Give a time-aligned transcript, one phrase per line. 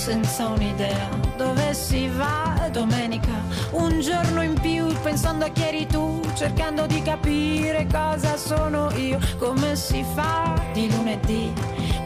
[0.00, 6.22] Senza un'idea, dove si va domenica, un giorno in più pensando a chi eri tu,
[6.34, 11.52] cercando di capire cosa sono io, come si fa di lunedì,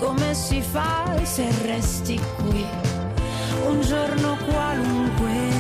[0.01, 2.67] come si fa se resti qui,
[3.65, 5.54] un giorno qualunque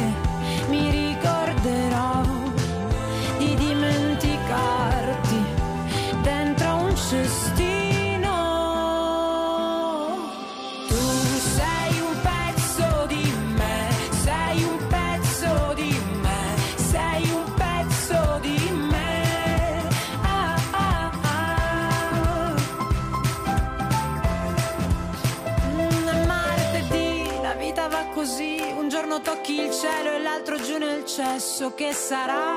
[29.24, 32.56] tocchi il cielo e l'altro giù nel cesso, che sarà?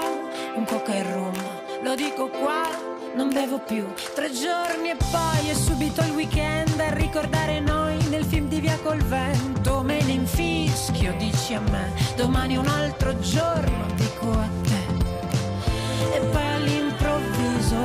[0.54, 1.34] Un coca e rum,
[1.82, 2.68] lo dico qua,
[3.16, 8.26] non bevo più, tre giorni e poi è subito il weekend a ricordare noi nel
[8.26, 13.86] film di Via col vento, me ne infischio, dici a me, domani un altro giorno,
[13.96, 17.78] dico a te, e poi all'improvviso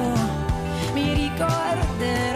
[0.93, 2.32] mi ricorderò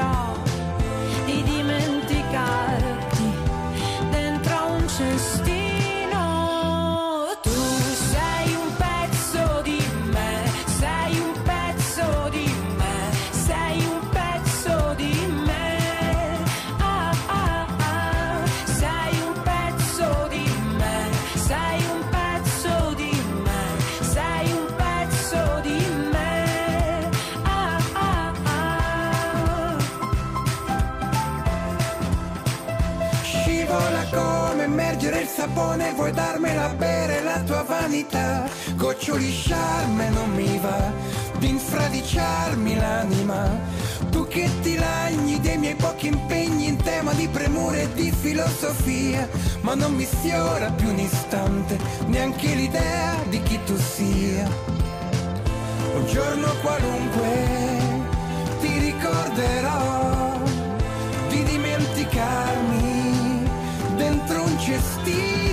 [35.46, 38.48] sapone, vuoi darmela bere la tua vanità?
[38.74, 40.92] Goccioli sciarme non mi va
[41.38, 43.74] di infradiciarmi l'anima.
[44.10, 49.28] Tu che ti lagni dei miei pochi impegni in tema di premure e di filosofia,
[49.60, 54.48] ma non mi sfiora più un istante neanche l'idea di chi tu sia.
[55.94, 57.28] Un giorno qualunque
[58.60, 60.25] ti ricorderò
[64.66, 65.45] dentro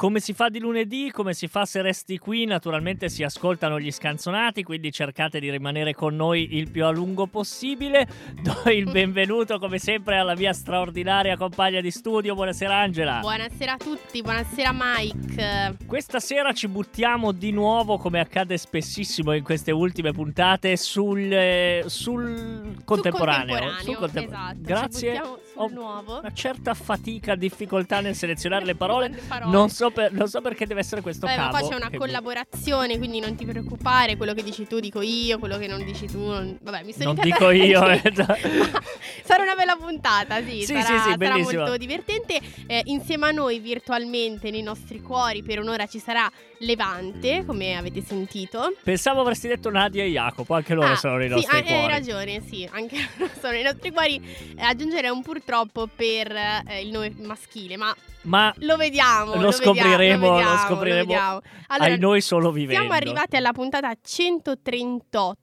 [0.00, 3.90] Come si fa di lunedì, come si fa se resti qui, naturalmente si ascoltano gli
[3.90, 8.08] scanzonati, quindi cercate di rimanere con noi il più a lungo possibile.
[8.40, 12.34] Do il benvenuto come sempre alla mia straordinaria compagna di studio.
[12.34, 13.18] Buonasera Angela.
[13.18, 15.76] Buonasera a tutti, buonasera Mike.
[15.84, 21.82] Questa sera ci buttiamo di nuovo, come accade spessissimo in queste ultime puntate, sul, eh,
[21.88, 23.54] sul contemporaneo.
[23.54, 25.22] contemporaneo, Sul contem- esatto, Grazie.
[25.52, 26.18] Sul Ho nuovo.
[26.20, 29.08] Una certa fatica, difficoltà nel selezionare le parole.
[29.08, 29.50] Quante parole.
[29.52, 31.58] Non so, per- non so perché deve essere questo Vabbè, ma cavo.
[31.58, 34.16] poi c'è una collaborazione, quindi non ti preoccupare.
[34.16, 36.18] Quello che dici tu dico io, quello che non dici tu.
[36.18, 38.02] non- Vabbè, mi sto Non dico io, eh.
[38.16, 38.36] Ma
[39.24, 40.60] sarà una bella puntata, sì.
[40.60, 42.40] Sì, sarà, sì, sì, sarà molto divertente.
[42.66, 46.30] Eh, insieme a noi virtualmente nei nostri cuori per un'ora ci sarà
[46.62, 48.74] Levante, come avete sentito.
[48.82, 51.78] Pensavo avresti detto Nadia e Jacopo, anche loro Ah, sono nei sì, nostri ah, cuori.
[51.78, 54.16] hai ragione, sì, anche loro sono nei nostri cuori.
[54.56, 59.34] Eh, aggiungerei un purtroppo per eh, il nome maschile, ma Ma lo vediamo.
[59.34, 61.40] Lo Lo, scopriremo, vediamo, lo vediamo, scopriremo vediamo.
[61.66, 62.80] Allora, ai noi solo vivendo.
[62.80, 65.36] siamo arrivati alla puntata 138.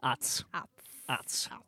[0.00, 0.62] Az, Az,
[1.06, 1.48] az.
[1.50, 1.58] az,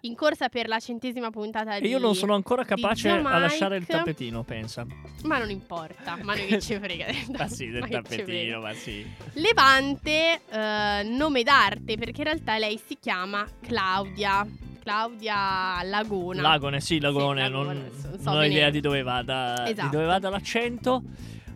[0.00, 3.76] in corsa per la centesima puntata E di io non sono ancora capace a lasciare
[3.76, 4.86] il tappetino, pensa.
[5.24, 8.72] Ma non importa, ma noi che ci frega del Ma sì, del ma tappetino, ma
[8.72, 9.06] sì.
[9.34, 14.46] Levante, eh, nome d'arte, perché in realtà lei si chiama Claudia.
[14.82, 16.42] Claudia Lagona.
[16.42, 19.88] Lagone, sì, Lagone, Sì, non, Lagone, so- non ho idea di dove vada, di Esatto.
[19.90, 21.02] dove vada l'accento.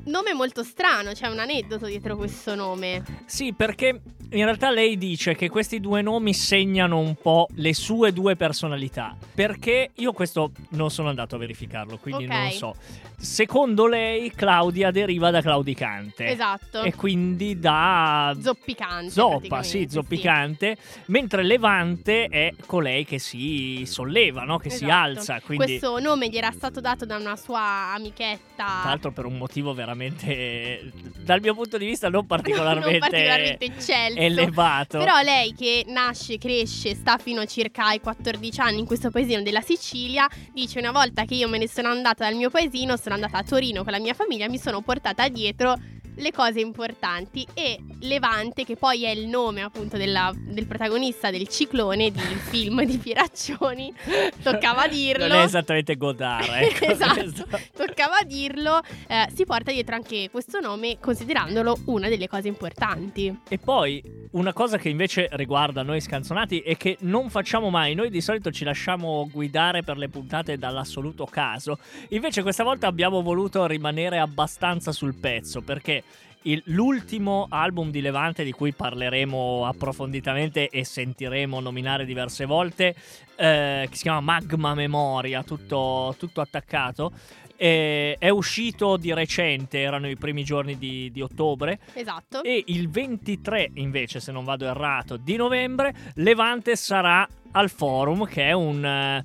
[0.07, 3.03] Nome molto strano, c'è un aneddoto dietro questo nome.
[3.27, 4.01] Sì, perché
[4.31, 9.17] in realtà lei dice che questi due nomi segnano un po' le sue due personalità.
[9.35, 12.31] Perché io questo non sono andato a verificarlo, quindi Ok.
[12.31, 12.75] non so.
[13.19, 16.27] Secondo lei, Claudia deriva da claudicante.
[16.27, 16.83] Esatto.
[16.83, 19.11] E quindi da Zoppicante.
[19.11, 20.77] zoppa, sì, zoppicante.
[21.07, 24.59] Mentre Levante è colei che si solleva, no?
[24.59, 24.93] che si Esatto.
[24.93, 25.41] alza.
[25.41, 28.55] Quindi, Questo nome gli era stato dato da una sua amichetta.
[28.83, 33.65] tra l'altro, per un motivo veramente, dal mio punto di vista, non particolarmente, non particolarmente
[33.65, 34.19] eccelso.
[34.19, 34.99] elevato.
[34.99, 39.43] Però lei che nasce, cresce, sta fino a circa ai 14 anni in questo paesino
[39.43, 43.15] della Sicilia, dice una volta che io me ne sono andata dal mio paesino, sono
[43.15, 45.77] andata a Torino con la mia famiglia, mi sono portata dietro
[46.17, 51.49] le cose importanti e Levante, che poi è il nome appunto della- del protagonista del
[51.49, 53.93] ciclone del film di Pieraccioni,
[54.43, 55.27] toccava dirlo.
[55.27, 56.85] Non è esattamente Godard, ecco.
[56.85, 57.15] Esatto.
[57.15, 57.47] questo.
[57.75, 63.35] Toccava dirlo, eh, si porta dietro anche questo nome considerandolo una delle cose importanti.
[63.49, 64.03] E poi
[64.33, 68.51] una cosa che invece riguarda noi scanzonati e che non facciamo mai, noi di solito
[68.51, 71.79] ci lasciamo guidare per le puntate dall'assoluto caso,
[72.11, 76.03] invece questa volta abbiamo voluto rimanere abbastanza sul pezzo perché
[76.47, 82.95] il- l'ultimo album di Levante di cui parleremo approfonditamente e sentiremo nominare diverse volte,
[83.37, 87.13] eh, che si chiama Magma Memoria, tutto, tutto attaccato,
[87.59, 92.43] eh, è uscito di recente, erano i primi giorni di- di ottobre, Esatto.
[92.43, 98.45] e il 23, invece, se non vado errato, di novembre, Levante sarà al Forum, che
[98.49, 99.25] è un.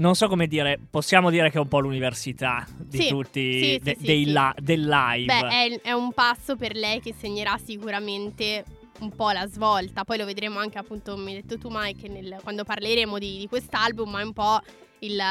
[0.00, 3.78] Non so come dire, possiamo dire che è un po' l'università di Sì, tutti sì,
[3.82, 5.26] de- sì, dei la- del live.
[5.26, 8.64] Beh, è, è un passo per lei che segnerà sicuramente
[9.00, 10.04] un po' la svolta.
[10.04, 13.46] Poi lo vedremo anche, appunto, come hai detto tu, Mike, nel- quando parleremo di, di
[13.48, 14.60] quest'album, ma è un po'
[15.00, 15.22] il-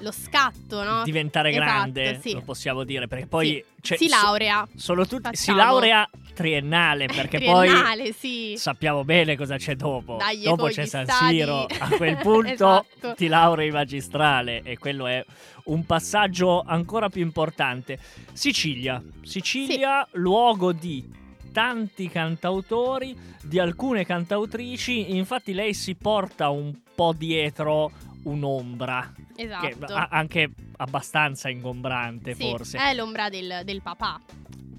[0.00, 1.02] lo scatto, no?
[1.04, 2.32] Diventare Esatto, grande, sì.
[2.32, 4.66] lo possiamo dire, perché poi cioè, si so- laurea.
[4.74, 8.54] solo tutti, si laurea triennale, perché poi Triennale, sì.
[8.56, 10.16] sappiamo bene cosa c'è dopo.
[10.18, 11.36] Dai, dopo c'è San stadi.
[11.38, 13.14] Siro, a quel punto Esatto.
[13.16, 15.24] ti laurei magistrale e quello è
[15.64, 17.98] un passaggio ancora più importante.
[18.32, 27.14] Sicilia, Sicilia, luogo di tanti cantautori, di alcune cantautrici, infatti lei si porta un po'
[27.16, 27.90] dietro
[28.26, 29.92] un'ombra, che Esatto.
[29.94, 32.78] a- anche abbastanza ingombrante Sì, forse.
[32.78, 34.20] È l'ombra del, del papà.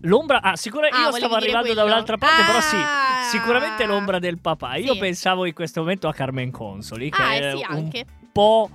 [0.02, 3.24] L'ombra, ah, sicuramente Ah, io stavo arrivando da un'altra parte, però sì, Ah!
[3.32, 4.76] sicuramente l'ombra del papà.
[4.76, 5.00] Io Sì.
[5.00, 8.06] pensavo in questo momento a Carmen Consoli, che Ah, è eh sì, un anche.
[8.32, 8.70] po'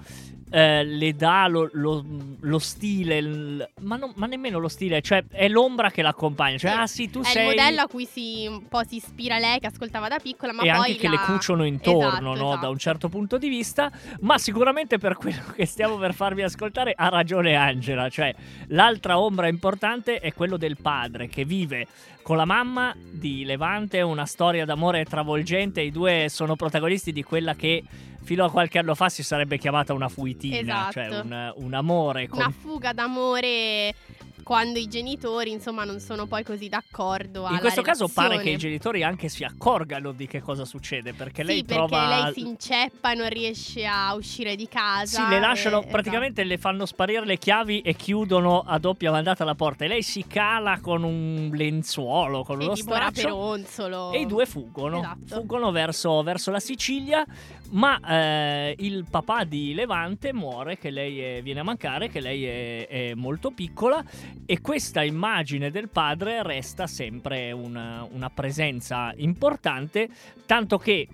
[0.52, 2.04] eh, le dà lo, lo-
[2.40, 6.58] lo stile, il- ma, non- ma nemmeno lo stile, cioè è l'ombra che l'accompagna.
[6.58, 7.42] Cioè, Sì, ah sì, tu È sei...
[7.48, 10.62] il modello a cui si, un po' si ispira lei, che ascoltava da piccola, ma
[10.62, 12.34] e poi anche che la- le cuciono intorno, Esatto, no?
[12.50, 12.60] esatto.
[12.60, 13.90] da un certo punto di vista,
[14.20, 18.34] ma sicuramente per quello che stiamo per farvi ascoltare ha ragione Angela, cioè
[18.68, 21.86] l'altra ombra importante è quello del padre che vive
[22.22, 27.54] con la mamma di Levante, una storia d'amore travolgente, i due sono protagonisti di quella
[27.54, 27.82] che
[28.22, 30.92] fino a qualche anno fa si sarebbe chiamata una fuitina, Esatto.
[30.92, 33.94] cioè un, un amore con Una fuga d'amore
[34.52, 37.48] quando i genitori, insomma, non sono poi così d'accordo.
[37.48, 41.42] In questo caso pare che i genitori anche si accorgano di che cosa succede, perché
[41.42, 45.24] lei sì, trova perché lei si inceppa e non riesce a uscire di casa.
[45.24, 49.42] Sì, le lasciano, e- praticamente le fanno sparire le chiavi e chiudono a doppia mandata
[49.44, 49.86] la porta.
[49.86, 52.82] E lei si cala con un lenzuolo, con esatto.
[52.82, 54.12] uno straccio.
[54.12, 55.36] E i due fuggono, Esatto.
[55.40, 57.24] fuggono verso, verso la Sicilia,
[57.70, 62.44] ma eh, il papà di Levante muore, che lei è- viene a mancare, che lei
[62.44, 64.04] è, è molto piccola
[64.44, 70.08] e questa immagine del padre resta sempre una, una presenza importante,
[70.46, 71.08] tanto che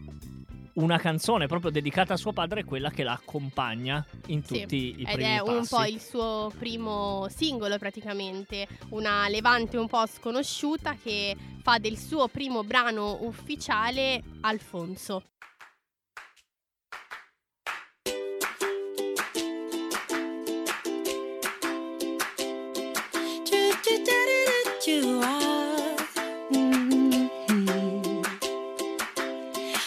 [0.74, 4.94] una canzone proprio dedicata a suo padre è quella che la accompagna in Sì, tutti
[4.98, 5.74] i Ed primi è un passi.
[5.74, 12.28] po' il suo primo singolo praticamente, una levante un po' sconosciuta che fa del suo
[12.28, 15.24] primo brano ufficiale Alfonso.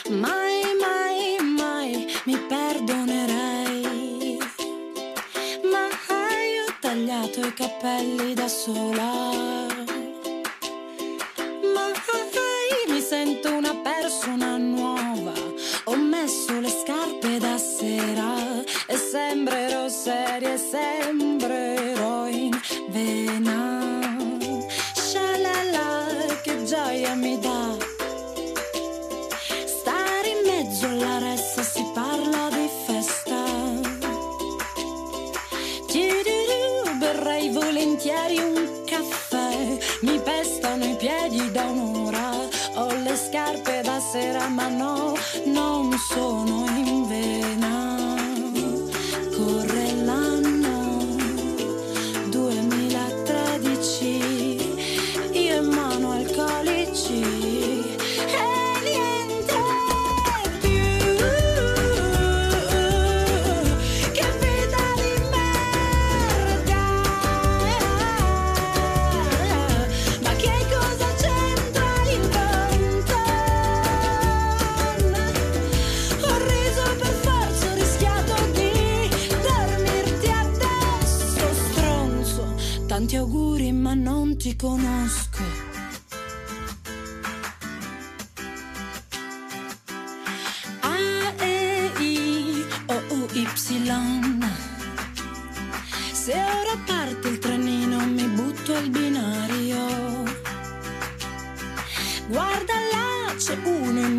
[0.09, 4.37] Mai, mai, mai mi perdonerei.
[5.71, 9.80] Mai ho tagliato i capelli da sola.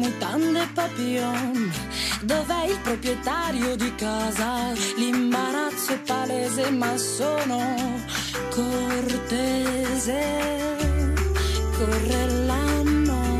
[0.02, 1.70] Mutande papillon.
[2.22, 4.72] Dov'è il proprietario di casa?
[4.96, 7.60] L'imbarazzo è palese, ma sono
[8.50, 10.20] cortese.
[11.76, 13.38] Corre l'anno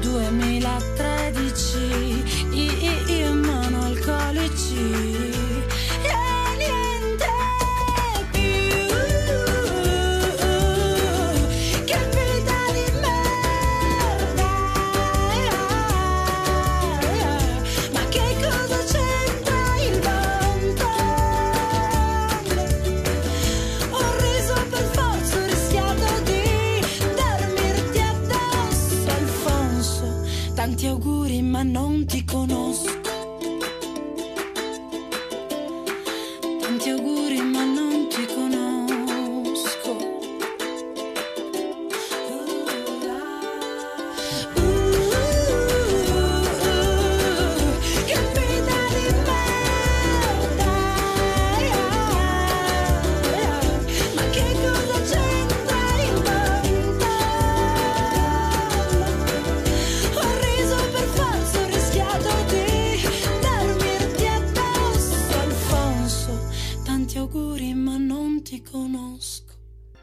[0.00, 1.78] 2013,
[2.52, 5.29] i- i- in mano alcolici.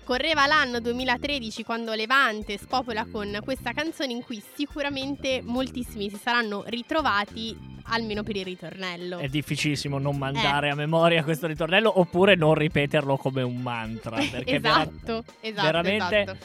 [0.07, 6.63] Correva l'anno 2013 quando Levante spopola con questa canzone in cui sicuramente moltissimi si saranno
[6.67, 7.53] ritrovati
[7.87, 9.17] almeno per il ritornello.
[9.17, 10.19] È difficilissimo non Eh.
[10.19, 14.15] mandare a memoria questo ritornello oppure non ripeterlo come un mantra.
[14.15, 16.37] Perché vera- esatto, esatto, veramente esatto.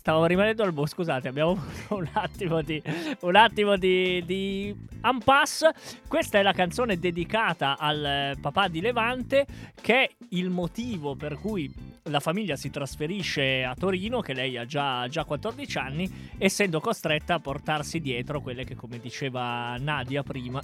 [0.00, 2.82] Stavo rimanendo al boh, scusate, abbiamo avuto un attimo di
[3.20, 5.74] un attimo di, di impasse.
[6.08, 9.46] Questa è la canzone dedicata al eh, papà di Levante,
[9.78, 11.70] che è il motivo per cui
[12.04, 17.34] la famiglia si trasferisce a Torino, che lei ha già, già 14 anni, essendo costretta
[17.34, 20.62] a portarsi dietro quelle che, come diceva Nadia prima,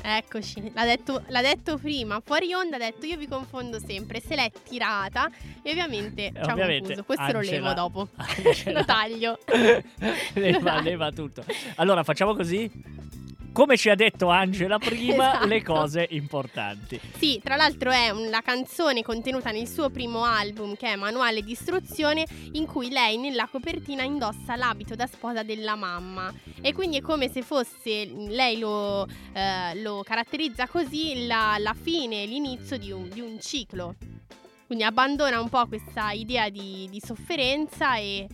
[0.00, 4.36] Eccoci, l'ha detto, l'ha detto prima, fuori onda ha detto io vi confondo sempre, se
[4.36, 5.28] l'è tirata
[5.62, 9.38] e ovviamente ci ha Ovviamente confuso, questo lo Angela- levo dopo, Angela- lo taglio.
[10.34, 11.44] leva, leva tutto.
[11.76, 12.96] Allora facciamo così.
[13.50, 15.46] Come ci ha detto Angela prima, Esatto.
[15.46, 17.00] le cose importanti.
[17.16, 21.50] Sì, tra l'altro è la canzone contenuta nel suo primo album che è Manuale di
[21.52, 27.00] istruzione in cui lei nella copertina indossa l'abito da sposa della mamma e quindi è
[27.00, 33.08] come se fosse, lei lo, eh, lo caratterizza così, la, la fine, l'inizio di un,
[33.08, 33.96] di un ciclo.
[34.66, 38.26] Quindi abbandona un po' questa idea di, di sofferenza e,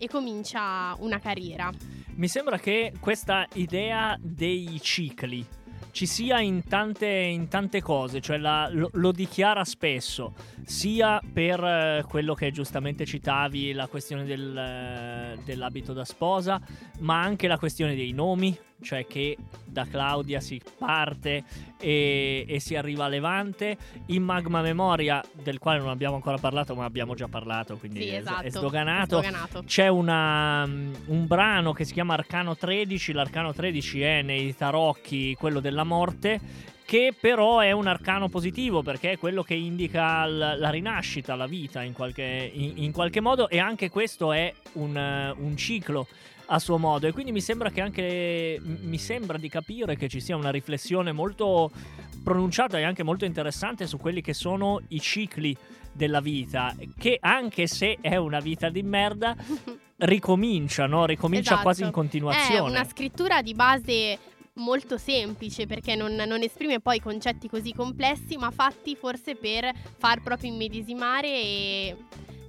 [0.00, 1.70] e comincia una carriera.
[2.14, 5.46] Mi sembra che questa idea dei cicli
[5.90, 11.62] ci sia in tante, in tante cose, cioè la- lo, lo dichiara spesso, sia per
[11.62, 16.60] eh, quello che giustamente citavi, la questione del, eh, dell'abito da sposa,
[17.00, 19.36] ma anche la questione dei nomi, cioè che
[19.70, 21.44] da Claudia si parte
[21.80, 26.74] e, e si arriva a Levante, in Magma Memoria, del quale non abbiamo ancora parlato,
[26.74, 28.42] ma abbiamo già parlato, quindi Sì, è- esatto.
[28.46, 29.18] è sdoganato.
[29.22, 29.62] Sdoganato.
[29.66, 33.12] C'è una, um, un brano che si chiama Arcano 13.
[33.12, 36.40] L'arcano 13 è nei tarocchi quello della morte,
[36.84, 41.46] che però è un arcano positivo perché è quello che indica l- la rinascita, la
[41.46, 46.08] vita in qualche, in- in qualche modo, e anche questo è un, eh, un ciclo
[46.52, 47.06] a suo modo.
[47.06, 51.12] E quindi mi sembra che anche mi sembra di capire che ci sia una riflessione
[51.12, 51.70] molto
[52.22, 55.56] pronunciata e anche molto interessante su quelli che sono i cicli
[55.92, 59.34] della vita, che anche se è una vita di merda,
[59.98, 61.06] ricomincia, no?
[61.06, 61.62] Ricomincia Esatto.
[61.62, 62.70] quasi in È continuazione.
[62.70, 64.18] una scrittura di base
[64.54, 70.22] molto semplice perché non, non esprime poi concetti così complessi, ma fatti forse per far
[70.22, 71.96] proprio immedesimare e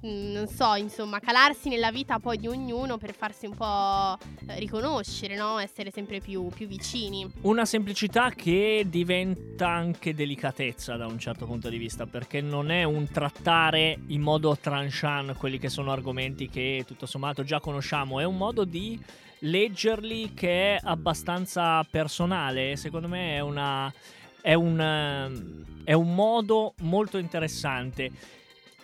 [0.02, 5.36] non so, insomma, calarsi nella vita poi di ognuno per farsi un po' eh, riconoscere,
[5.36, 5.58] no?
[5.58, 7.30] Essere sempre più, più vicini.
[7.42, 12.82] Una semplicità che diventa anche delicatezza da un certo punto di vista, perché non è
[12.82, 18.24] un trattare in modo tranchant quelli che sono argomenti che tutto sommato già conosciamo, è
[18.24, 19.00] un modo di
[19.40, 22.76] leggerli che è abbastanza personale.
[22.76, 23.92] Secondo me è una.
[24.40, 25.54] È un,
[25.84, 28.10] è un modo molto interessante.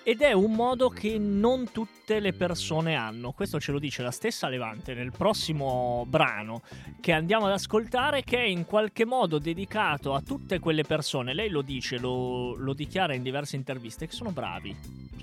[0.09, 3.33] Ed è un modo che non tutte le persone hanno.
[3.33, 6.63] Questo ce lo dice la stessa Levante nel prossimo brano
[6.99, 11.35] che andiamo ad ascoltare, che è in qualche modo dedicato a tutte quelle persone.
[11.35, 14.75] Lei lo dice, lo, lo dichiara in diverse interviste, che sono bravi.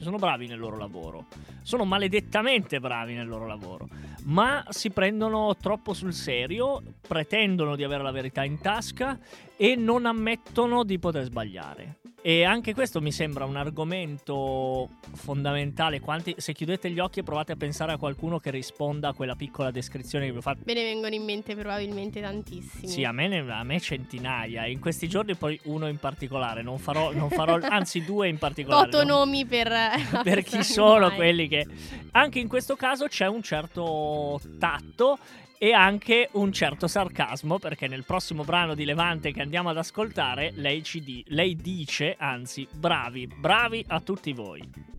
[0.01, 1.25] Sono bravi nel loro lavoro.
[1.63, 3.88] Sono maledettamente bravi nel loro lavoro.
[4.25, 9.18] Ma si prendono troppo sul serio, pretendono di avere la verità in tasca
[9.57, 12.00] e non ammettono di poter sbagliare.
[12.27, 16.00] E anche questo mi sembra un argomento fondamentale.
[16.00, 19.35] Quanti, se chiudete gli occhi e provate a pensare a qualcuno che risponda a quella
[19.35, 20.62] piccola descrizione che vi ho fatto.
[20.65, 22.88] Me ne vengono in mente probabilmente tantissimi.
[22.88, 24.65] Sì, a me, ne- a me centinaia.
[24.65, 26.63] In questi giorni poi uno in particolare.
[26.63, 28.89] Non farò, non farò anzi due in particolare.
[28.89, 29.71] Toto non- nomi per...
[30.24, 31.67] per chi sono quelli che...
[32.13, 35.19] Anche in questo caso c'è un certo tatto
[35.57, 40.51] e anche un certo sarcasmo perché nel prossimo brano di Levante che andiamo ad ascoltare
[40.55, 44.93] lei, ci di- lei dice, anzi, bravi, bravi a tutti voi.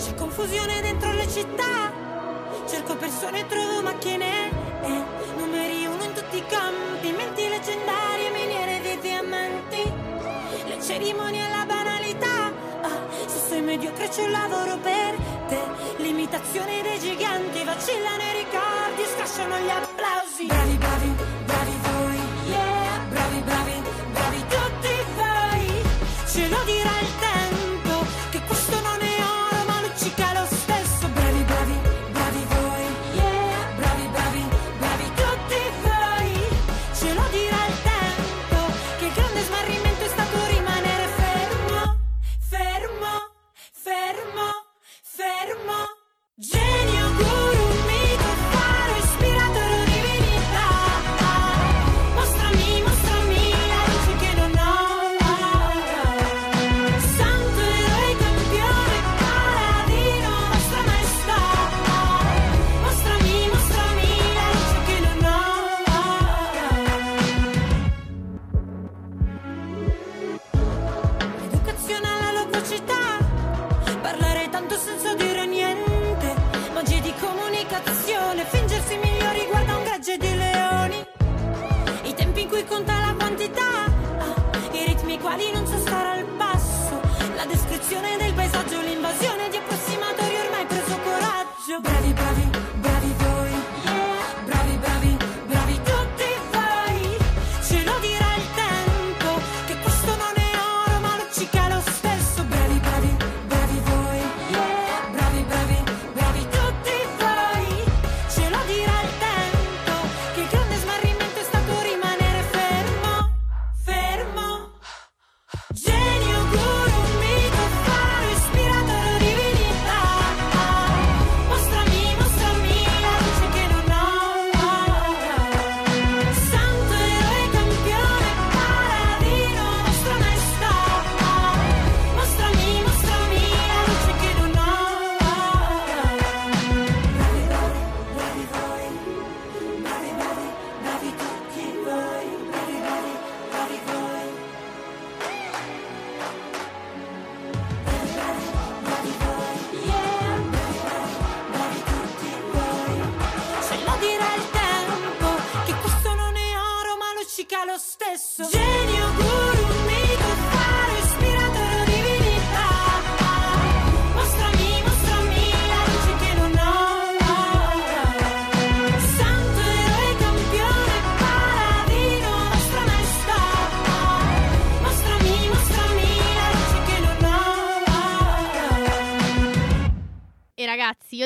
[0.00, 1.92] C'è confusione dentro le città.
[2.66, 4.48] Cerco persone, trovo macchine.
[4.82, 5.04] E
[5.36, 7.12] numeri uno in tutti i campi.
[7.12, 8.30] Menti leggendarie,
[9.84, 12.52] Le cerimonie e la banalità.
[12.82, 15.14] Ah, se sei mediocre c'è un lavoro per
[15.48, 15.60] te.
[15.98, 17.64] L'imitazione dei giganti.
[17.64, 20.46] Vacillano i ricordi, scasciano gli applausi.
[20.46, 21.59] Bravi, bravi, bravi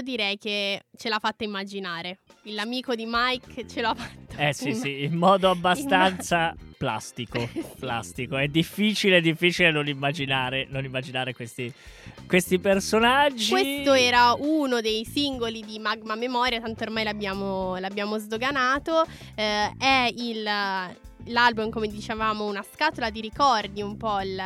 [0.05, 2.21] direi che ce l'ha fatta immaginare.
[2.45, 4.49] L'amico di Mike ce l'ha fatta.
[4.49, 7.39] Eh sì, sì, in modo abbastanza plastico.
[7.55, 7.63] Sì.
[7.79, 8.37] Plastico.
[8.37, 11.73] È difficile, difficile non immaginare, non immaginare questi,
[12.27, 13.51] questi personaggi.
[13.51, 19.05] Questo era uno dei singoli di Magma Memoria, tanto ormai l'abbiamo, l'abbiamo sdoganato.
[19.35, 24.41] Eh, è il, l'album, come dicevamo, una scatola di ricordi, un po' il,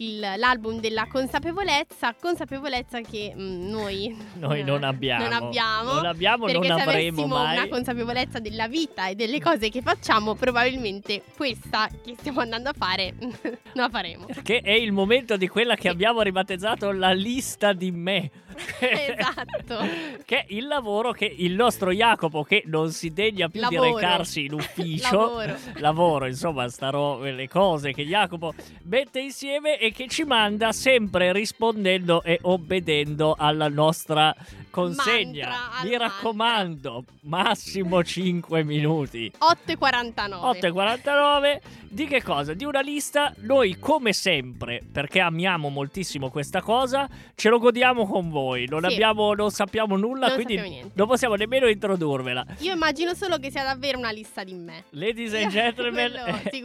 [0.00, 2.14] il- l'album della consapevolezza.
[2.20, 5.24] Consapevolezza che mm, noi, Noi non abbiamo.
[5.24, 5.92] Non abbiamo.
[5.94, 7.56] Non abbiamo, perché non se avremo mai.
[7.58, 12.74] una consapevolezza della vita e delle cose che facciamo, probabilmente questa che stiamo andando a
[12.76, 13.32] fare non
[13.74, 14.26] la faremo.
[14.42, 15.88] Che è il momento di quella che Sì.
[15.88, 18.30] abbiamo ribattezzato la lista di me.
[18.80, 19.78] Esatto.
[20.24, 23.82] che è il lavoro che il nostro Jacopo, che non si degna più Lavoro.
[23.84, 25.56] di recarsi in ufficio, Lavoro.
[25.78, 32.22] lavoro, insomma, starò le cose che Jacopo mette insieme e che ci manda sempre rispondendo
[32.22, 34.34] e obbedendo alla nostra
[34.70, 35.48] consegna.
[35.48, 39.30] Mantra, Mi raccomando, massimo 5 minuti.
[39.38, 40.58] 8,49.
[40.60, 41.60] 8.49
[41.92, 42.54] di che cosa?
[42.54, 48.30] Di una lista noi come sempre perché amiamo moltissimo questa cosa ce lo godiamo con
[48.30, 48.92] voi non, Sì.
[48.94, 53.50] abbiamo, non sappiamo nulla Non quindi sappiamo non possiamo nemmeno introdurvela Io immagino solo che
[53.50, 54.84] sia davvero una lista di me.
[54.90, 56.24] ladies and gentlemen Quello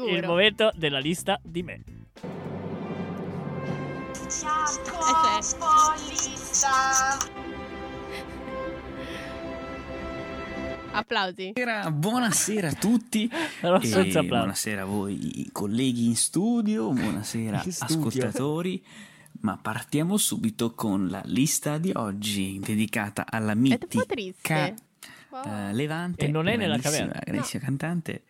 [0.10, 1.82] è il momento della lista di me
[4.26, 5.42] Eh,
[6.60, 7.34] cioè.
[10.92, 11.52] Applausi.
[11.54, 13.30] Buonasera, buonasera a tutti.
[13.62, 14.22] E applausi.
[14.26, 17.96] buonasera a voi colleghi in studio, buonasera In studio.
[17.98, 18.84] ascoltatori.
[19.46, 24.74] Ma partiamo subito con la lista di oggi dedicata alla mitica triste.
[25.30, 25.44] Wow.
[25.46, 27.20] eh, Levante, E non è nella caverna.
[27.24, 28.24] grandissima cantante,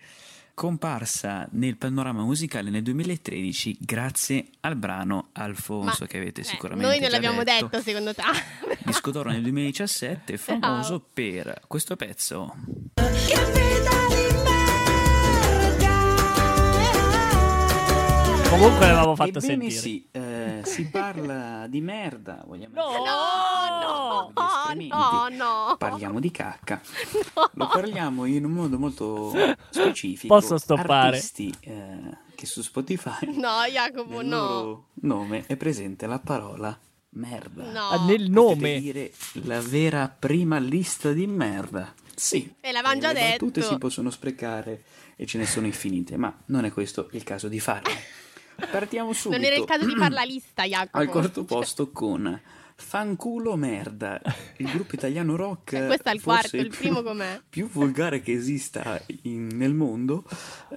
[0.54, 6.86] comparsa nel panorama musicale nel 2013 grazie al brano Alfonso Ma, che avete eh, sicuramente
[6.90, 7.68] Noi non l'abbiamo detto.
[7.68, 8.24] detto, secondo te.
[8.84, 12.54] Disco d'oro nel 2017, famoso per questo pezzo.
[18.50, 24.32] Comunque l'avevamo fatto Ebbene sentire sì, eh, si parla di merda, vogliamo No!
[24.34, 24.88] No, escrementi.
[24.88, 25.76] no, no.
[25.78, 26.82] Parliamo di cacca.
[27.36, 27.50] No.
[27.54, 29.34] Lo parliamo in un modo molto
[29.70, 30.34] specifico.
[30.34, 31.18] Posso stoppare?
[31.18, 34.38] Artisti eh, che su Spotify No, Jacopo, nel no.
[34.38, 36.78] loro nome è presente la parola
[37.12, 37.72] merda.
[37.72, 37.90] No.
[37.90, 39.12] Ah, nel Potete nome dire
[39.44, 41.94] la vera prima lista di merda.
[42.16, 42.54] Sì.
[42.62, 43.62] E l'avevamo già detto.
[43.62, 44.84] si possono sprecare
[45.16, 47.92] e ce ne sono infinite, ma non è questo il caso di farle.
[48.72, 49.40] Partiamo subito.
[49.40, 50.98] Non era il caso di fare la lista, Jacopo.
[50.98, 52.40] Al quarto posto con
[52.78, 54.22] Fanculo Merda,
[54.58, 55.74] il gruppo italiano rock.
[55.74, 57.40] Eh, questo è il quarto, il più- primo com'è?
[57.50, 60.24] Più volgare che esista in- nel mondo,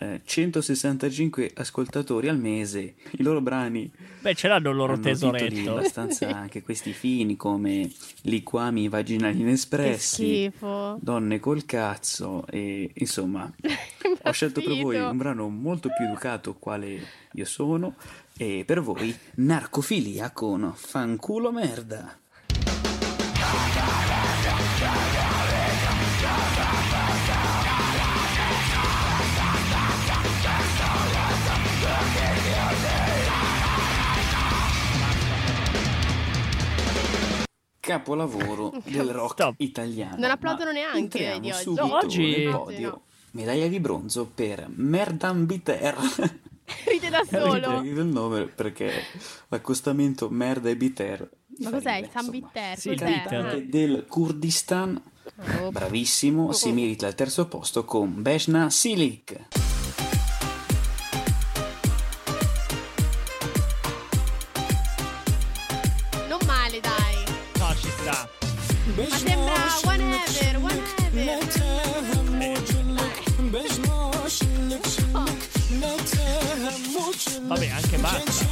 [0.00, 2.94] eh, 165 ascoltatori al mese.
[3.10, 7.90] I loro brani beh ce l'hanno il loro tesoretto abbastanza anche questi fini come
[8.22, 10.98] liquami vaginali Che inespressi, schifo.
[11.00, 13.50] donne col cazzo e insomma
[14.22, 17.00] ho scelto per voi un brano molto più educato quale
[17.32, 17.94] io sono
[18.38, 22.16] e per voi narcofilia con fanculo merda.
[37.80, 39.54] Capolavoro del rock Stop.
[39.58, 40.16] italiano.
[40.18, 41.62] Non applaudono neanche entriamo di oggi.
[41.62, 42.88] subito No, oggi- nel podio.
[42.90, 43.02] no.
[43.32, 45.96] Medaglia di bronzo per Merdan Biter.
[46.86, 47.82] Ride da solo.
[47.82, 48.90] il nome perché
[49.48, 51.28] l'accostamento merda e Biter.
[51.60, 52.78] Ma cos'è il San Bitter?
[52.78, 52.94] Sì.
[52.94, 55.00] Cantante del Kurdistan,
[55.60, 55.70] Oh.
[55.70, 59.46] bravissimo, si merita il terzo posto con Beshna Silik.
[66.28, 67.16] Non male, dai.
[67.58, 68.28] no ci sta
[68.96, 69.54] Ma sembra
[69.84, 71.48] whatever, whatever.
[77.42, 78.46] Vabbè anche basta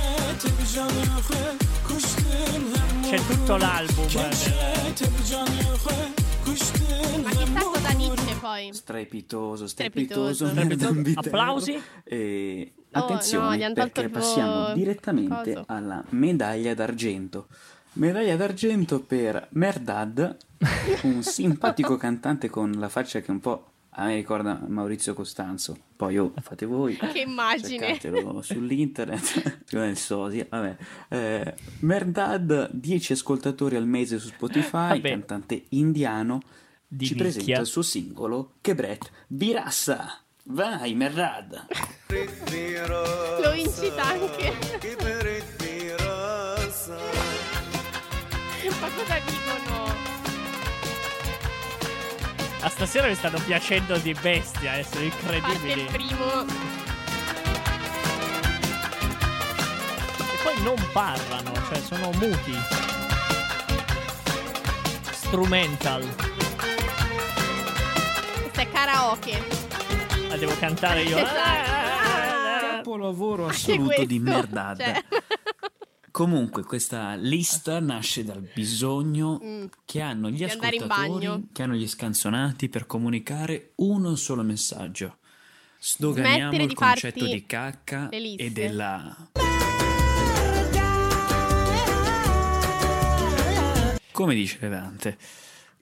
[3.03, 4.27] c'è tutto l'album eh,
[7.23, 8.73] Ma chissà cosa dice poi.
[8.73, 10.47] Strepitoso, Strepitoso.
[10.49, 11.03] strepitoso.
[11.15, 11.83] Applausi?
[12.05, 15.65] E Oh, attenzione no, han tolto perché passiamo direttamente coso.
[15.69, 17.47] alla medaglia d'argento.
[17.95, 20.37] Medaglia d'argento per Merdad,
[21.03, 25.77] un simpatico cantante con la faccia che un po' a me ricorda Maurizio Costanzo.
[25.97, 26.97] Poi oh, fate voi.
[27.01, 27.99] Che immagine.
[27.99, 30.77] Cercatelo sull'internet, nel sosia, vabbè.
[31.09, 35.09] Eh, Merdad, 10 ascoltatori al mese su Spotify, Vabbè.
[35.09, 36.41] cantante indiano,
[36.87, 37.31] Di ci nicchia.
[37.31, 40.21] presenta il suo singolo Kebret Birassa.
[40.49, 41.67] Vai Merdad!
[43.43, 44.53] Lo incita anche.
[48.81, 49.86] Ma cosa dicono?
[52.69, 55.81] Stasera mi stanno piacendo di bestia, eh, sono Parte incredibili.
[55.83, 56.43] il primo.
[60.19, 62.59] E poi non parlano, cioè sono muti.
[65.11, 66.03] Strumental.
[68.43, 69.47] Questo è karaoke.
[70.29, 71.17] La devo cantare io.
[71.27, 71.35] Esatto.
[71.39, 74.77] Ah, Capolavoro Anche assoluto di merdad.
[74.79, 75.05] cioè.
[76.17, 79.65] Comunque, questa lista nasce dal bisogno Mm.
[79.85, 80.87] che hanno gli Di ascoltatori,
[81.27, 81.43] bagno.
[81.53, 85.19] che hanno gli scanzonati per comunicare uno solo messaggio.
[85.79, 89.15] Sdoganiamo Smettere il di concetto di cacca e della.
[94.13, 95.19] Come dice Levante?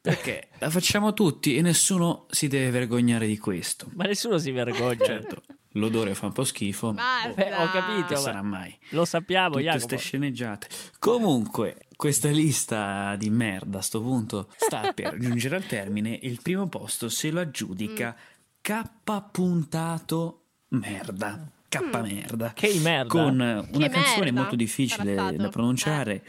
[0.00, 3.86] Perché la facciamo tutti e nessuno si deve vergognare di questo.
[3.94, 4.96] Ma nessuno si vergogna.
[5.04, 5.42] Certo,
[5.74, 6.92] l'odore fa un po' schifo.
[6.92, 7.34] Basta.
[7.34, 8.14] Eh, ho capito.
[8.14, 8.76] Ma- sarà mai?
[8.90, 9.84] Lo sappiamo, Tutte Jacopo.
[9.84, 10.68] ste sceneggiate.
[10.98, 16.18] Comunque, questa lista di merda a sto punto sta per giungere al termine.
[16.22, 18.16] Il primo posto se lo aggiudica
[18.60, 18.82] K
[19.30, 21.48] puntato merda.
[21.68, 22.52] K merda.
[22.54, 23.08] Che merda.
[23.08, 26.24] Con una Che canzone merda molto difficile da pronunciare.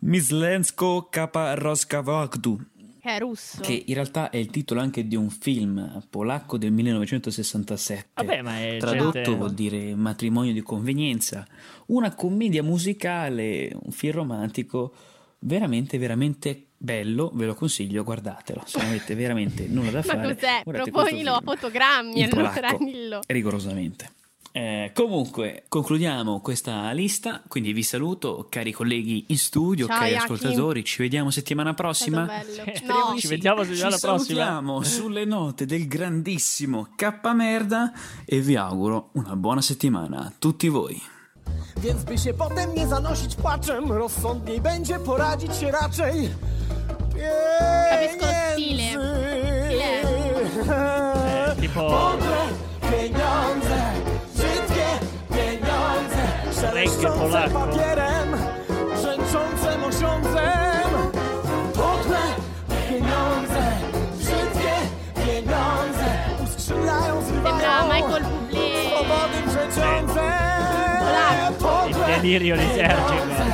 [0.00, 2.60] Mislensko K Roskavogdu.
[3.00, 3.60] Che è russo.
[3.62, 8.08] Che in realtà è il titolo anche di un film polacco del 1967.
[8.14, 11.46] Vabbè, ma è Tradotto gente- vuol dire matrimonio di convenienza.
[11.86, 14.94] Una commedia musicale, un film romantico
[15.40, 17.30] veramente, veramente bello.
[17.34, 18.62] Ve lo consiglio, guardatelo.
[18.66, 20.34] Se non avete veramente nulla da Ma fare.
[20.34, 20.60] cos'è?
[20.64, 23.20] guardate Proponilo a fotogrammi, In allora dillo.
[23.26, 24.10] rigorosamente.
[24.52, 27.40] Eh, comunque, concludiamo questa lista.
[27.46, 30.34] Quindi vi saluto, cari colleghi in studio, Ciao, cari Joachim.
[30.34, 30.84] ascoltatori.
[30.84, 32.24] Ci vediamo settimana prossima.
[32.24, 32.62] bello.
[32.64, 33.18] Eh, Speriamo No.
[33.18, 34.16] Ci vediamo settimana Ci prossima.
[34.16, 37.92] salutiamo sulle note del grandissimo K merda
[38.26, 41.00] e vi auguro una buona settimana a tutti voi.
[41.80, 46.28] Więc by się potem nie zanosić płaczem, rozsądniej będzie poradzić się raczej.
[48.54, 48.90] Stile.
[50.70, 52.36] Eh, tipo Mądre
[52.90, 53.39] pieniądze,
[57.08, 57.60] Polako.
[57.60, 58.36] papierem,
[58.94, 60.90] brzęczącym osiądzem.
[61.74, 62.18] Podłe
[62.88, 63.72] pieniądze,
[64.18, 64.74] brzydkie
[65.14, 66.06] pieniądze,
[66.44, 68.90] uskrzylają, zrywają, Michael Bublé.
[71.58, 73.44] Podłe pieniądze,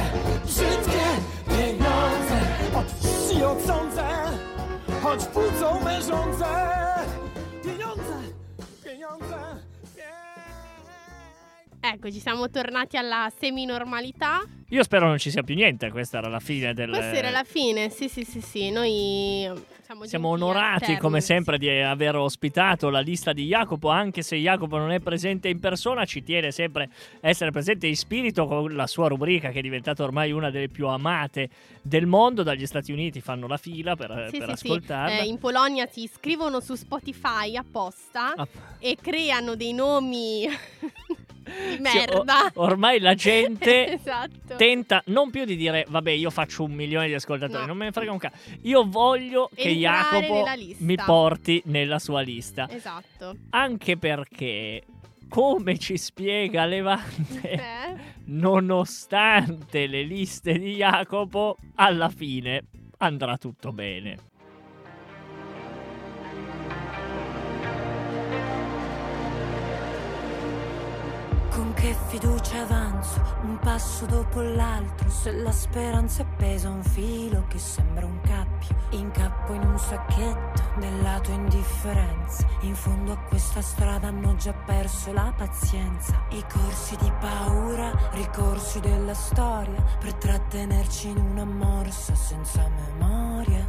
[0.44, 1.06] brzydkie
[1.48, 2.38] pieniądze,
[2.74, 4.08] od wsi odsądzę,
[5.02, 5.24] choć
[5.84, 6.75] mężące.
[11.86, 11.94] Pieniądze.
[11.94, 14.42] Ecco, ci siamo tornati alla semi-normalità.
[14.70, 15.90] Io spero non ci sia più niente.
[15.90, 16.88] Questa era la fine del.
[16.88, 18.70] Questa era la fine, sì, sì, sì, sì.
[18.70, 19.48] Noi
[19.82, 24.76] siamo, Siamo onorati come sempre di aver ospitato la lista di Jacopo, anche se Jacopo
[24.78, 28.88] non è presente in persona, ci tiene sempre a essere presente in spirito con la
[28.88, 31.48] sua rubrica che è diventata ormai una delle più amate
[31.82, 32.42] del mondo.
[32.42, 34.66] Dagli Stati Uniti fanno la fila per, Sì, per sì, sì.
[34.66, 35.20] ascoltarla.
[35.20, 38.48] Eh, in Polonia si iscrivono su Spotify apposta Ah,
[38.80, 40.46] e creano dei nomi
[41.46, 42.50] di sì, merda.
[42.54, 44.56] o- ormai la gente esatto.
[44.56, 47.66] tenta non più di dire vabbè io faccio un milione di ascoltatori, No.
[47.66, 48.36] non me ne frega un cazzo.
[48.62, 50.84] Io voglio che Entrare Jacopo nella lista.
[50.84, 52.68] mi porti nella sua lista.
[52.70, 53.36] Esatto.
[53.50, 54.82] Anche perché,
[55.28, 57.94] come ci spiega Levante, Eh?
[58.24, 62.64] nonostante le liste di Jacopo, alla fine
[62.98, 64.16] andrà tutto bene.
[71.56, 76.82] Con che fiducia avanzo, un passo dopo l'altro, se la speranza è appesa a un
[76.82, 83.18] filo che sembra un cappio, incappo in un sacchetto della tua indifferenza, in fondo a
[83.20, 90.12] questa strada hanno già perso la pazienza, i corsi di paura, ricorsi della storia, per
[90.12, 93.66] trattenerci in una morsa senza memoria,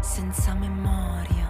[0.00, 1.49] senza memoria.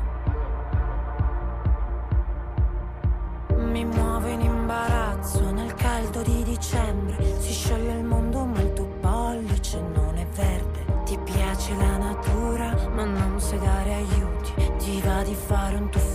[3.80, 7.16] Mi muovo in imbarazzo nel caldo di dicembre.
[7.38, 10.84] Si scioglie il mondo, ma il tuo pollice non è verde.
[11.06, 14.52] Ti piace la natura, ma non sai dare aiuti.
[14.76, 16.09] Ti va di fare un tuffo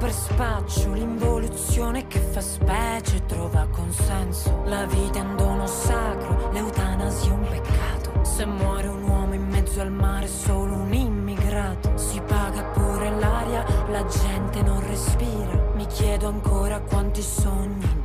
[0.00, 4.62] per spaccio, l'involuzione che fa specie trova consenso.
[4.64, 8.24] La vita è un dono sacro, l'eutanasia è un peccato.
[8.24, 11.98] Se muore un uomo in mezzo al mare è solo un immigrato.
[11.98, 15.70] Si paga pure l'aria, la gente non respira.
[15.74, 17.99] Mi chiedo ancora quanti sogni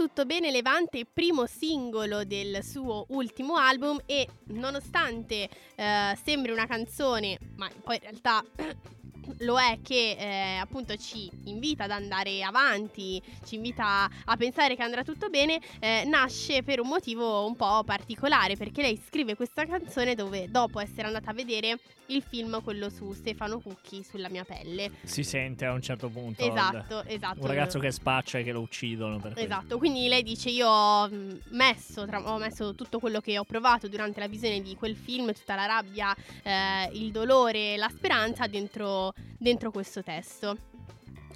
[0.00, 7.36] tutto bene Levante, primo singolo del suo ultimo album e nonostante eh, sembri una canzone,
[7.56, 8.42] ma poi in realtà
[9.40, 14.82] lo è che eh, appunto ci invita ad andare avanti, ci invita a pensare che
[14.82, 19.66] andrà tutto bene, eh, nasce per un motivo un po' particolare perché lei scrive questa
[19.66, 21.78] canzone dove dopo essere andata a vedere
[22.10, 24.90] il film, quello su Stefano Cucchi, sulla mia pelle.
[25.02, 26.42] Si sente a un certo punto.
[26.42, 27.40] Esatto, esatto.
[27.40, 29.18] Un ragazzo che spaccia e che lo uccidono.
[29.18, 29.40] Per questo.
[29.40, 31.08] Esatto, quindi lei dice io ho
[31.50, 35.32] messo, tra- ho messo tutto quello che ho provato durante la visione di quel film,
[35.32, 40.56] tutta la rabbia, eh, il dolore, la speranza dentro, dentro questo testo.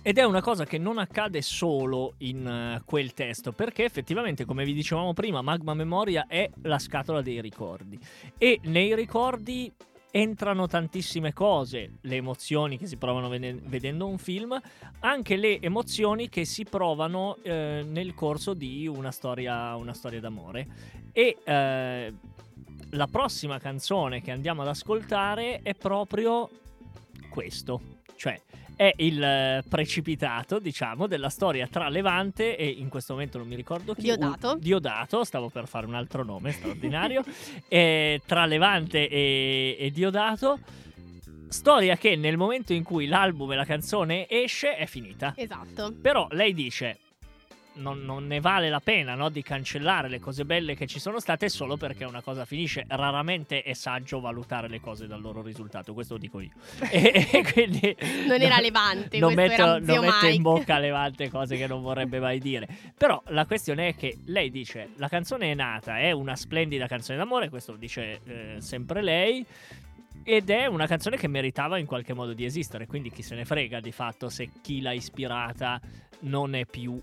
[0.07, 4.63] Ed è una cosa che non accade solo in eh, quel testo, perché effettivamente, come
[4.67, 7.99] vi dicevamo prima, Magma Memoria è la scatola dei ricordi.
[8.37, 9.73] E nei ricordi
[10.16, 14.57] entrano tantissime cose, le emozioni che si provano vede- vedendo un film,
[15.00, 20.68] anche le emozioni che si provano eh, nel corso di una storia, una storia d'amore.
[21.11, 22.14] E eh,
[22.90, 26.48] la prossima canzone che andiamo ad ascoltare è proprio
[27.29, 27.81] questo,
[28.14, 28.40] cioè
[28.77, 33.55] è il eh, precipitato, diciamo, della storia tra Levante e in questo momento non mi
[33.55, 34.03] ricordo chi.
[34.03, 34.53] Diodato.
[34.53, 37.23] U- Diodato, stavo per fare un altro nome straordinario.
[37.69, 40.59] Eh, tra Levante e, e Diodato.
[41.49, 45.33] Storia che nel momento in cui l'album e la canzone esce è finita.
[45.37, 45.93] Esatto.
[46.01, 46.99] Però lei dice:
[47.75, 51.19] non, non ne vale la pena no, di cancellare le cose belle che ci sono
[51.19, 52.85] state solo perché una cosa finisce.
[52.87, 56.51] Raramente è saggio valutare le cose dal loro risultato, questo lo dico io.
[56.91, 61.31] e, e quindi Non era Levante, non metto, era non metto in bocca a Levante
[61.31, 62.69] cose che non vorrebbe mai dire.
[62.97, 67.19] Però la questione è che lei dice: la canzone è nata, è una splendida canzone
[67.19, 69.45] d'amore, questo lo dice eh, sempre lei.
[70.27, 73.45] Ed è una canzone che meritava in qualche modo di esistere, quindi chi se ne
[73.45, 75.79] frega di fatto se chi l'ha ispirata
[76.21, 76.99] non è più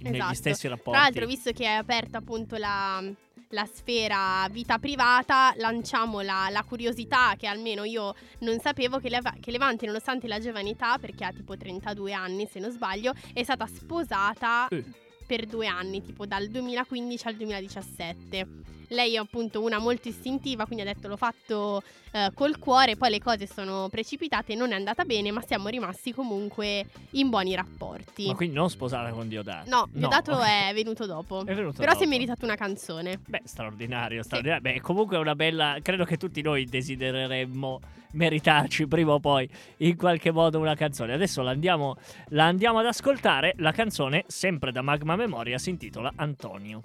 [0.00, 0.34] negli Esatto.
[0.34, 0.90] stessi rapporti.
[0.92, 3.02] Tra l'altro, visto che è aperta appunto la,
[3.50, 9.34] la sfera vita privata, lanciamo la, la curiosità che almeno io non sapevo che, Leva-
[9.40, 13.66] che Levante, nonostante la giovanità, perché ha tipo 32 anni se non sbaglio, è stata
[13.66, 14.84] sposata Eh.
[15.28, 18.46] Per due anni, tipo dal 2015 al 2017.
[18.92, 23.10] Lei è appunto una molto istintiva, quindi ha detto l'ho fatto eh, col cuore, poi
[23.10, 28.28] le cose sono precipitate, non è andata bene, ma siamo rimasti comunque in buoni rapporti.
[28.28, 29.68] Ma quindi non sposata con Diodato.
[29.68, 30.40] No, Diodato ok.
[30.70, 31.44] è venuto dopo.
[31.44, 32.10] È venuto Però si è dopo.
[32.10, 33.20] meritato una canzone.
[33.26, 34.62] Beh, straordinario, straordinario.
[34.62, 35.76] Beh, comunque è una bella.
[35.82, 37.80] Credo che tutti noi desidereremmo
[38.12, 39.48] meritarci prima o poi
[39.78, 41.12] in qualche modo una canzone.
[41.14, 41.96] Adesso la andiamo,
[42.28, 43.54] la andiamo ad ascoltare.
[43.58, 46.80] La canzone, sempre da Magma Memoria, si intitola Antonio.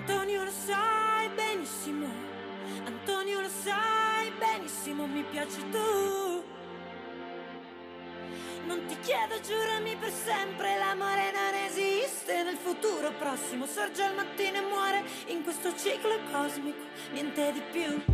[0.00, 2.06] Antonio lo sai benissimo,
[2.86, 6.42] Antonio lo sai benissimo, mi piaci tu.
[8.64, 14.56] Non ti chiedo, giurami per sempre, l'amore non esiste nel futuro prossimo, sorge al mattino
[14.56, 16.82] e muore in questo ciclo cosmico,
[17.12, 18.09] niente di più.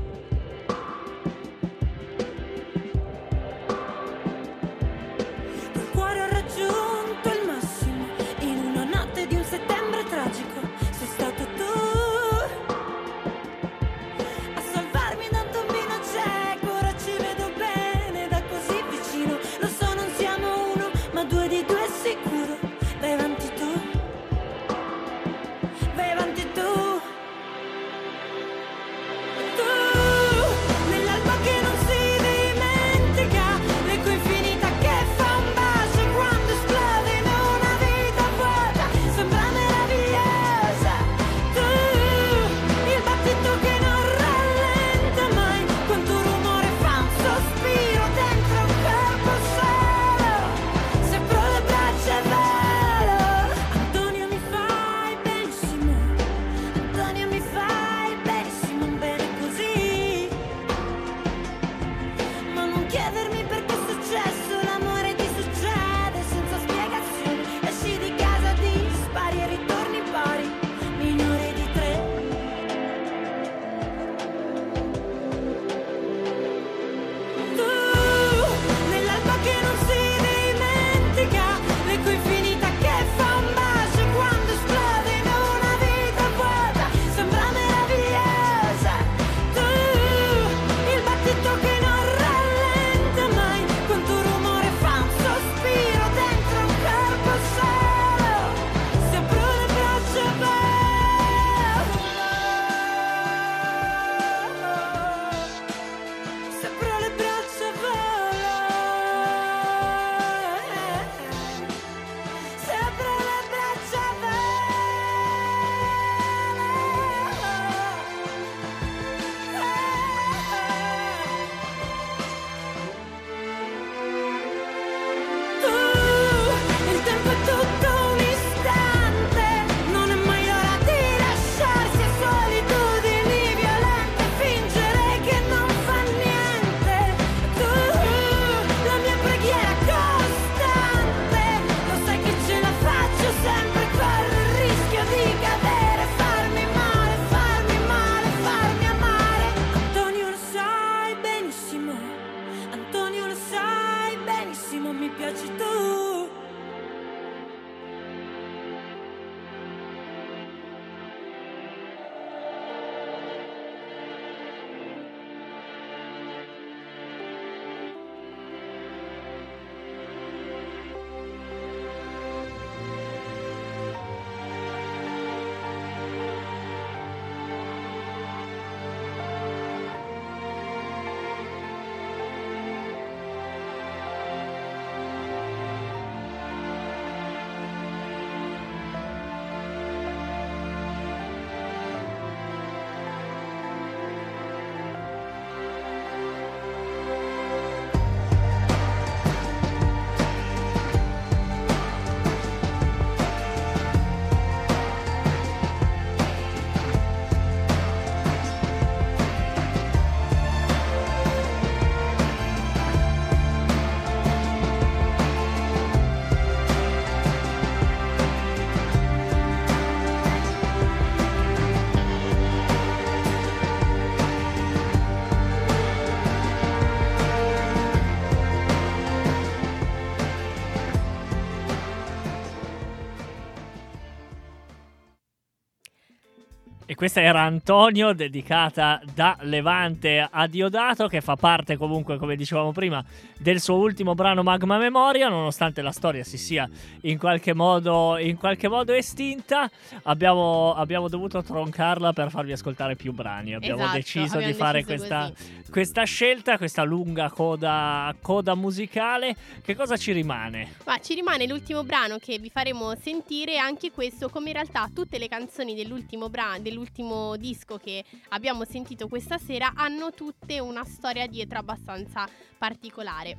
[237.07, 243.05] Questa era Antonio, dedicata da Levante a Diodato, che fa parte comunque, come dicevamo prima,
[243.47, 246.69] del suo ultimo brano Magma Memoria, nonostante la storia si sia
[247.03, 249.71] in qualche modo, in qualche modo estinta,
[250.03, 253.55] abbiamo, abbiamo dovuto troncarla per farvi ascoltare più brani.
[253.55, 255.33] Abbiamo Esatto, deciso di abbiamo fare deciso questa,
[255.71, 259.37] questa scelta, questa lunga coda, coda musicale.
[259.63, 260.79] Che cosa ci rimane?
[260.85, 265.19] Ma ci rimane l'ultimo brano che vi faremo sentire, anche questo, come in realtà tutte
[265.19, 271.29] le canzoni dell'ultimo, bra- dell'ultimo disco che abbiamo sentito questa sera hanno tutte una storia
[271.29, 272.29] dietro abbastanza
[272.59, 273.36] particolare.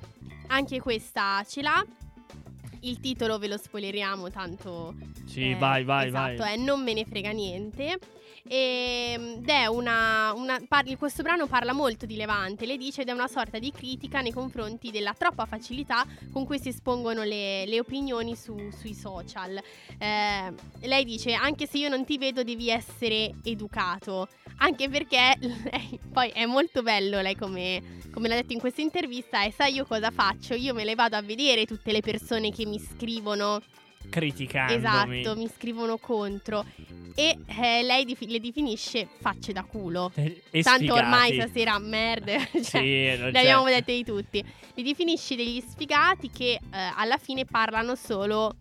[0.47, 1.85] Anche questa ce l'ha.
[2.81, 4.95] Il titolo ve lo spoileriamo, tanto.
[5.25, 6.53] Sì, eh, vai, vai, esatto, vai.
[6.53, 7.99] è Non me ne frega niente.
[8.47, 13.11] Ed è una, una- parli- questo brano parla molto di Levante, le dice ed è
[13.11, 17.79] una sorta di critica nei confronti della troppa facilità con cui si espongono le, le
[17.79, 19.59] opinioni su- sui social.
[19.97, 24.27] Eh, lei dice: Anche se io non ti vedo, devi essere educato.
[24.59, 27.81] Anche perché lei- poi è molto bello lei come,
[28.11, 30.53] come l'ha detto in questa intervista e sai io cosa faccio?
[30.55, 33.61] Io me le vado a vedere tutte le persone che mi scrivono
[34.09, 35.19] Criticandomi.
[35.19, 36.65] Esatto, mi scrivono contro
[37.15, 40.11] e eh, lei defi- le definisce facce da culo.
[40.15, 43.39] E- e Tanto ormai stasera merda, cioè, Sì, le c'è.
[43.39, 44.43] abbiamo dette di tutti.
[44.75, 46.59] Li definisce degli sfigati che eh,
[46.95, 48.55] alla fine parlano solo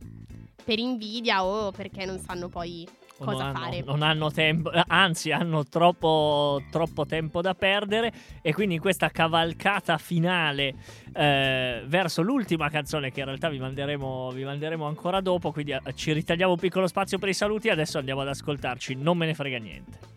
[0.65, 2.87] per invidia o perché non sanno poi
[3.19, 3.83] cosa non hanno, fare.
[3.85, 8.13] non hanno tempo, anzi hanno troppo, troppo tempo da perdere
[8.43, 10.75] e quindi in questa cavalcata finale
[11.15, 15.81] eh, verso l'ultima canzone che in realtà vi manderemo, vi manderemo ancora dopo, quindi eh,
[15.95, 19.27] ci ritagliamo un piccolo spazio per i saluti e adesso andiamo ad ascoltarci, non me
[19.27, 20.16] ne frega niente.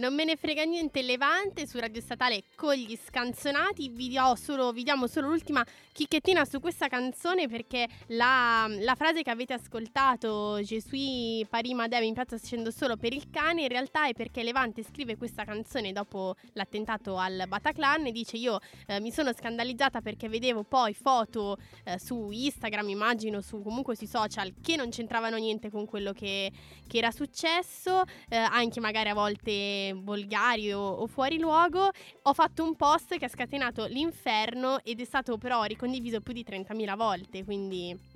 [0.00, 3.90] Non me ne frega niente Levante su Radio Statale con gli scanzonati.
[3.90, 9.28] Vi, solo- vi diamo solo l'ultima chicchettina su questa canzone perché la, la frase che
[9.28, 14.14] avete ascoltato, Gesù Parima Deve in piazza scendo solo per il cane, in realtà è
[14.14, 19.34] perché Levante scrive questa canzone dopo l'attentato al Bataclan e dice io eh, mi sono
[19.34, 24.88] scandalizzata perché vedevo poi foto eh, su Instagram, immagino, su, comunque sui social che non
[24.88, 26.50] c'entravano niente con quello che,
[26.86, 31.90] che era successo, eh, anche magari a volte volgari o, o fuori luogo.
[32.22, 36.44] Ho fatto un post che ha scatenato l'inferno ed è stato però ricondiviso più di
[36.46, 38.09] 30.000 volte, quindi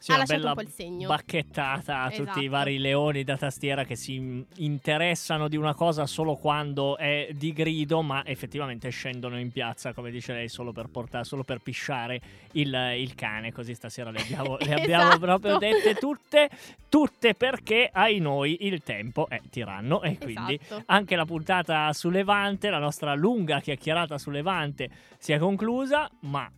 [0.00, 1.08] Sì, ha una lasciato bella un po' il segno.
[1.08, 2.40] bacchettata a tutti Esatto.
[2.40, 7.52] i vari leoni da tastiera che si interessano di una cosa solo quando è di
[7.52, 12.20] grido, ma effettivamente scendono in piazza, come dice lei, solo per portare, solo per pisciare
[12.52, 13.52] il, il cane.
[13.52, 15.18] Così stasera le abbiamo, le abbiamo Esatto.
[15.18, 16.48] proprio dette tutte,
[16.88, 20.82] tutte perché ai noi il tempo è tiranno e quindi Esatto.
[20.86, 24.88] anche la puntata su Levante, la nostra lunga chiacchierata su Levante
[25.18, 26.50] si è conclusa, ma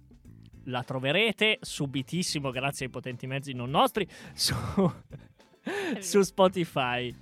[0.64, 4.54] la troverete subitissimo grazie ai potenti mezzi non nostri su,
[6.00, 7.14] su Spotify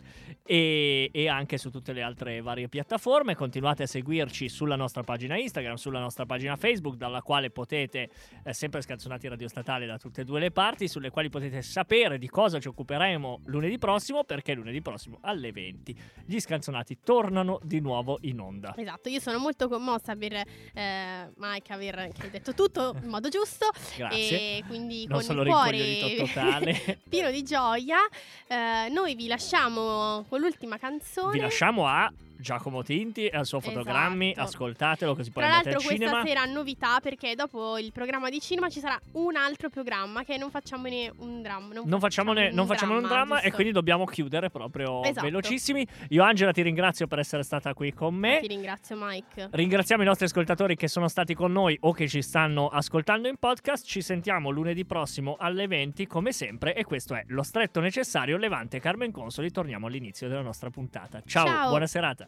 [0.51, 3.35] e, e anche su tutte le altre varie piattaforme.
[3.35, 8.09] Continuate a seguirci sulla nostra pagina Instagram, sulla nostra pagina Facebook, dalla quale potete,
[8.43, 12.17] eh, sempre scanzonati Radio Statale da tutte e due le parti, sulle quali potete sapere
[12.17, 17.81] di cosa ci occuperemo lunedì prossimo, perché lunedì prossimo alle 20 gli scanzonati tornano di
[17.81, 18.75] nuovo in onda.
[18.75, 24.39] Esatto, io sono molto commossa per eh, Mike aver detto tutto in modo giusto Grazie.
[24.59, 27.01] e quindi Non con il cuore totale.
[27.07, 27.99] pieno di gioia
[28.47, 31.33] eh, noi vi lasciamo con l'ultima canzone.
[31.33, 34.47] Vi lasciamo a Giacomo Tinti e al suo fotogrammi, Esatto.
[34.49, 36.27] ascoltatelo così poi Tra andate l'altro al questa cinema.
[36.27, 40.51] sera novità perché dopo il programma di cinema ci sarà un altro programma che non
[40.51, 41.75] facciamone un dramma.
[41.75, 45.25] Non, Non facciamone, non facciamone un dramma e quindi dobbiamo chiudere proprio Esatto.
[45.27, 45.87] velocissimi.
[46.11, 48.39] Io Angela ti ringrazio per essere stata qui con me.
[48.41, 49.49] Ti ringrazio Mike.
[49.51, 53.37] Ringraziamo i nostri ascoltatori che sono stati con noi o che ci stanno ascoltando in
[53.39, 53.85] podcast.
[53.87, 58.79] Ci sentiamo lunedì prossimo alle 20 come sempre e questo è lo stretto necessario Levante
[58.81, 59.51] Carmen Consoli.
[59.51, 61.21] Torniamo all'inizio della nostra puntata.
[61.27, 61.69] Ciao, Ciao.
[61.69, 62.28] buona serata.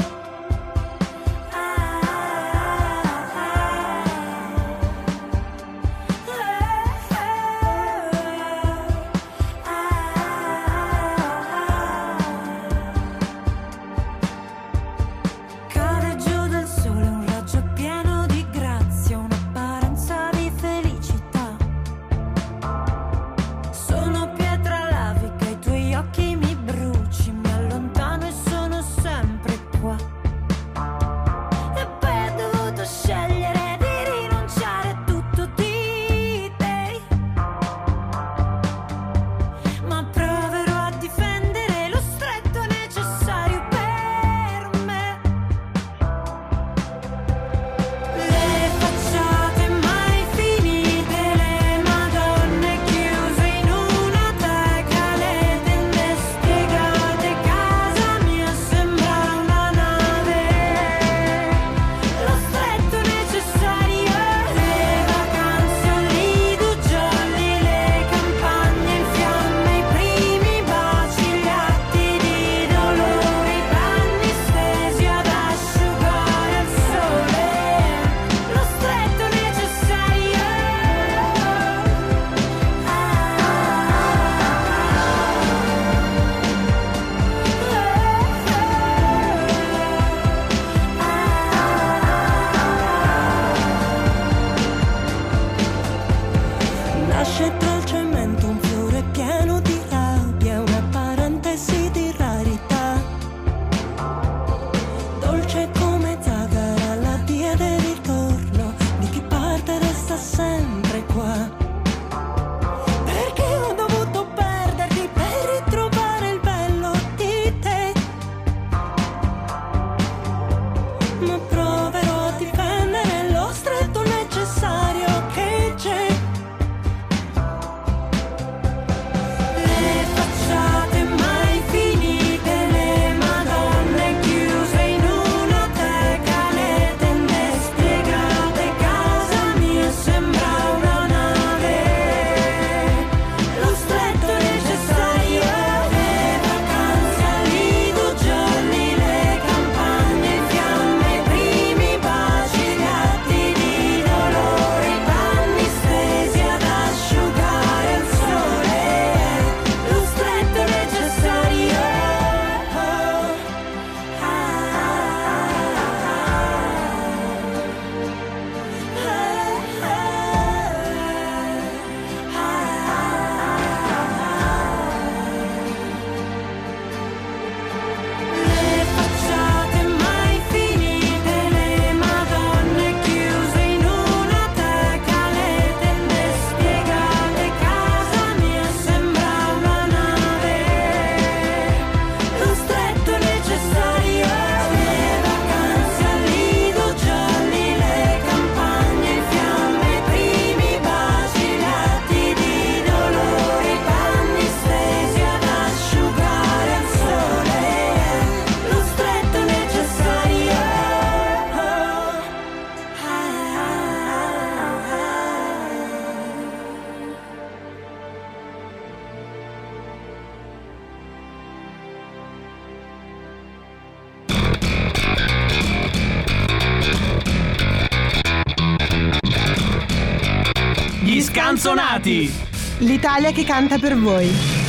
[233.01, 234.60] L'Italia che canta per voi.